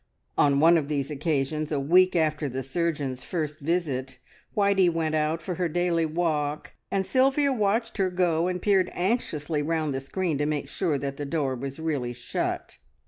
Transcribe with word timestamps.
On 0.35 0.59
one 0.59 0.79
of 0.79 0.87
these 0.87 1.11
occasions, 1.11 1.71
a 1.71 1.79
week 1.79 2.15
after 2.15 2.49
the 2.49 2.63
surgeon's 2.63 3.23
first 3.23 3.59
visit, 3.59 4.17
Whitey 4.57 4.89
went 4.91 5.13
out 5.13 5.43
for, 5.43 5.53
her 5.53 5.69
daily 5.69 6.07
walk, 6.07 6.73
and 6.89 7.05
Sylvia 7.05 7.53
watched 7.53 7.97
her 7.97 8.09
go 8.09 8.47
and 8.47 8.59
peered 8.59 8.89
anxiously 8.93 9.61
round 9.61 9.93
the 9.93 10.01
screen 10.01 10.39
to 10.39 10.47
make 10.47 10.67
sure 10.67 10.97
that 10.97 11.17
the 11.17 11.25
door 11.27 11.53
was 11.53 11.79
really 11.79 12.13
shut. 12.13 12.79